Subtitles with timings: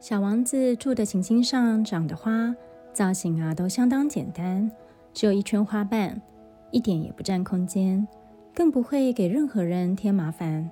[0.00, 2.54] 小王子住的行星上长的花
[2.92, 4.70] 造型啊，都相当简单，
[5.12, 6.22] 只有一圈花瓣，
[6.70, 8.06] 一点也不占空间，
[8.54, 10.70] 更不会给任何人添麻烦。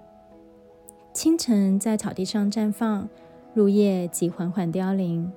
[1.13, 3.09] 清晨在草地上绽放，
[3.53, 5.31] 入夜即缓缓凋零。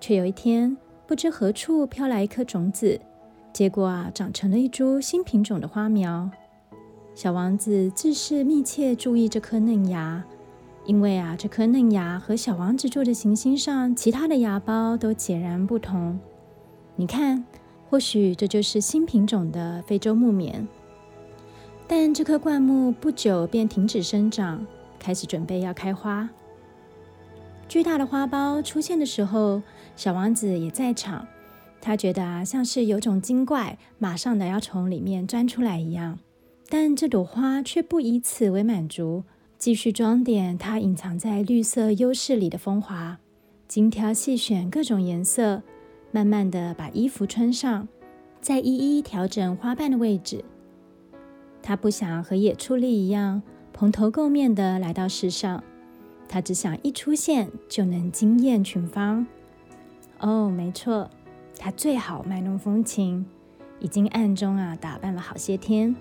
[0.00, 0.74] 却有一天，
[1.06, 2.98] 不知何处飘来一颗种子，
[3.52, 6.30] 结果啊，长成了一株新品种的花苗。
[7.14, 10.24] 小王子自是密切注意这颗嫩芽。
[10.90, 16.18] 因为啊，这颗嫩芽和小王子住的行星上其他的芽苞都截然不同。
[16.96, 17.44] 你看，
[17.88, 20.66] 或许这就是新品种的非洲木棉。
[21.86, 24.66] 但这棵灌木不久便停止生长，
[24.98, 26.28] 开始准备要开花。
[27.68, 29.62] 巨大的花苞出现的时候，
[29.94, 31.24] 小王子也在场。
[31.80, 36.18] 他觉得啊，像是有种精怪马上的要从里面钻出来一样。
[36.68, 39.22] 但这朵花却不以此为满足。
[39.60, 43.18] 继续装点它隐藏在绿色优势里的风华，
[43.68, 45.62] 精挑细选各种颜色，
[46.10, 47.86] 慢慢的把衣服穿上，
[48.40, 50.42] 再一一调整花瓣的位置。
[51.62, 53.42] 他不想和野兔丽一样
[53.74, 55.62] 蓬头垢面的来到世上，
[56.26, 59.26] 他只想一出现就能惊艳群芳。
[60.20, 61.10] 哦，没错，
[61.58, 63.26] 他最好卖弄风情，
[63.78, 65.94] 已经暗中啊打扮了好些天。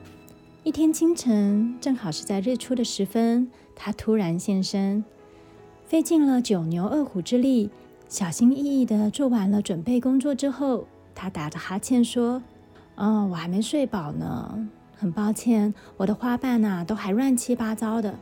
[0.62, 5.06] 一天清晨，正好是在日出的时分，他突然现身，
[5.86, 7.70] 费尽了九牛二虎之力，
[8.10, 12.44] 小心翼翼地做完了准备工作之后，他打着哈欠说
[12.96, 18.14] ：“哦，我还没睡饱呢，很抱歉，我的花瓣呐都还乱七八糟的。”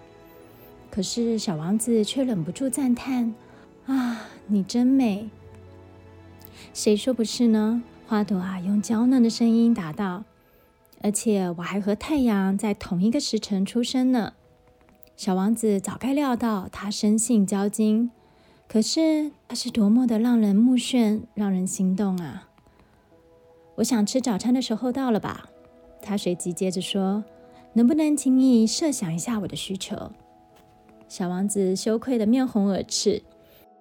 [0.92, 3.34] 可是小王子却忍不住赞叹
[3.88, 5.28] ：“啊，你真美！”
[6.72, 7.82] 谁说不是呢？
[8.06, 10.24] 花朵啊，用娇嫩的声音答道。
[11.02, 14.34] 而且我还和太阳在同一个时辰出生呢。
[15.16, 18.10] 小王子早该料到他生性骄矜，
[18.68, 22.50] 可是他是多么的让人目眩，让人心动啊！
[23.76, 25.50] 我想吃早餐的时候到了吧？
[26.02, 27.24] 他随即接着说
[27.74, 30.12] ：“能不能请你设想一下我的需求？”
[31.10, 33.22] 小王子羞愧的面红耳赤，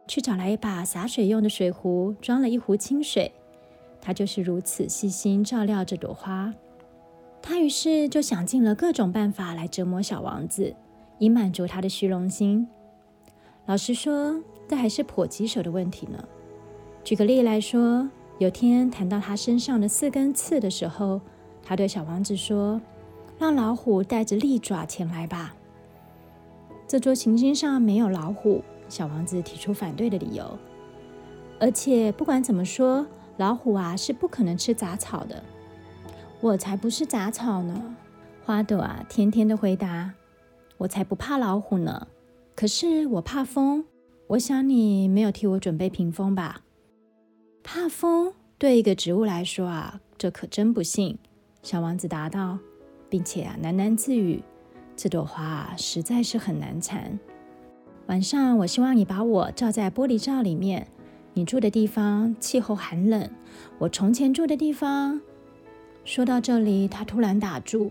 [0.07, 3.33] 去找来一把洒水用的水壶，装了一壶清水。
[4.01, 6.55] 他就是如此细心照料这朵花。
[7.49, 10.75] 他于是就想尽了各种办法来折磨小王子，
[11.21, 12.67] 以满足他的虚荣心。
[13.67, 16.19] 老实说，这还是颇棘手的问题呢。
[17.05, 21.21] 举个例来说，有天谈到他身上的四根刺的时候，
[21.63, 22.81] 他对小王子说
[23.39, 25.55] ：“让老虎带着利爪前来吧。”
[26.89, 30.59] 这座行星上没有老虎，小王子提出反对的理由。
[31.61, 35.41] 而且不管怎么说，老虎啊是不可能吃杂草的。
[36.41, 37.97] 我才不是杂草呢，
[38.45, 40.13] 花朵啊，甜甜的回答
[40.79, 42.07] ：“我才不怕老虎呢，
[42.55, 43.85] 可是我怕风。
[44.29, 46.61] 我想你没有替我准备屏风吧？
[47.63, 51.19] 怕风对一个植物来说啊，这可真不幸。”
[51.65, 52.59] 小王子答道，
[53.09, 54.43] 并且啊喃喃自语
[54.95, 57.19] ：“这朵花啊，实在是很难缠。
[58.07, 60.87] 晚上，我希望你把我罩在玻璃罩里面。
[61.33, 63.29] 你住的地方气候寒冷，
[63.79, 65.21] 我从前住的地方……”
[66.07, 67.91] 说到这里，他突然打住。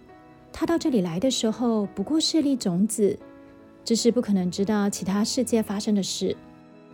[0.54, 3.20] 他到这里来的时候不过是粒种子，
[3.84, 6.34] 只是不可能知道其他世界发生的事。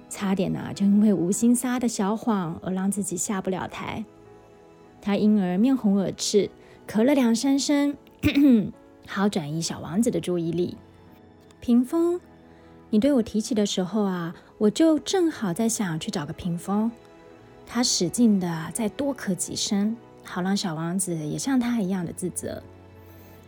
[0.09, 4.03] 差点呢，就因为无心撒的小谎而让自己下不了台。
[4.99, 6.49] 他因而面红耳赤，
[6.87, 7.95] 咳了两三声，
[9.05, 10.75] 好转移小王子的注意力。
[11.59, 12.19] 屏风，
[12.89, 16.91] 你对我提起的时候啊，我就正好在想去找个屏风。
[17.67, 19.95] 他使劲的再多咳几声。
[20.23, 22.61] 好让小王子也像他一样的自责。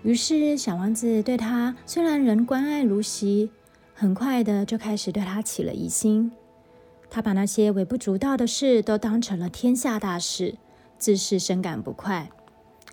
[0.03, 3.49] 于是，小王子对他虽然仍关爱如昔，
[3.93, 6.31] 很快的就开始对他起了疑心。
[7.09, 10.57] 他把那些微不足道的事都当成了天下大事，
[10.97, 12.29] 自是深感不快。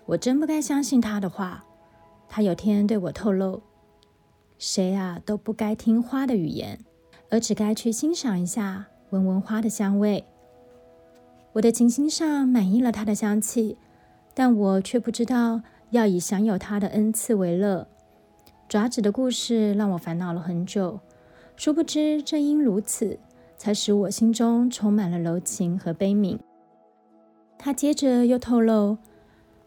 [0.05, 1.65] 我真不该相信他的话。
[2.29, 3.61] 他有天对我透露
[4.57, 6.79] ：“谁啊都不该听花的语言，
[7.29, 10.23] 而只该去欣赏一下，闻闻花的香味。”
[11.53, 13.77] 我的琴心上满意了它的香气，
[14.33, 17.87] 但我却不知道要以享有它的恩赐为乐。
[18.69, 21.01] 爪子的故事让我烦恼了很久，
[21.57, 23.19] 殊不知正因如此，
[23.57, 26.37] 才使我心中充满了柔情和悲悯。
[27.57, 28.97] 他接着又透露，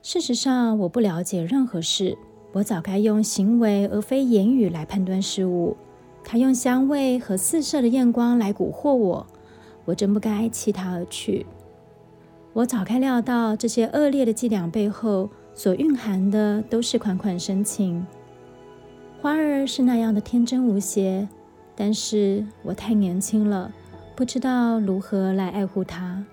[0.01, 2.17] 事实上我不了解任何事，
[2.55, 5.77] 我早该用行为而非言语来判断事物。
[6.25, 9.27] 他用香味和四射的艳光来蛊惑我，
[9.85, 11.45] 我真不该弃他而去。
[12.55, 18.07] 我早该料到，这些恶劣的伎俩背后所蕴含的都是款款深情。
[19.21, 21.29] 花儿是那样的天真无邪，
[21.75, 23.73] 但是我太年轻了，
[24.15, 26.25] 不知道如何来爱护它。